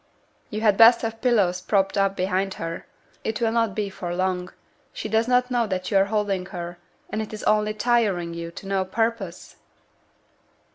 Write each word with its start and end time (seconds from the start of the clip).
'You 0.49 0.61
had 0.61 0.77
best 0.77 1.03
have 1.03 1.21
pillows 1.21 1.61
propped 1.61 1.95
up 1.95 2.15
behind 2.15 2.55
her 2.55 2.87
it 3.23 3.39
will 3.39 3.51
not 3.51 3.75
be 3.75 3.87
for 3.87 4.15
long; 4.15 4.51
she 4.91 5.07
does 5.07 5.27
not 5.27 5.51
know 5.51 5.67
that 5.67 5.91
you 5.91 5.97
are 5.97 6.05
holding 6.05 6.47
her, 6.47 6.79
and 7.11 7.21
it 7.21 7.33
is 7.33 7.43
only 7.43 7.75
tiring 7.75 8.33
you 8.33 8.49
to 8.49 8.65
no 8.65 8.83
purpose!' 8.83 9.57